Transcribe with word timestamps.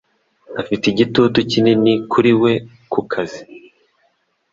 Afite 0.61 0.83
igitutu 0.89 1.37
kinini 1.51 1.93
kuri 2.11 2.31
we 2.41 2.53
kukazi 2.91 3.41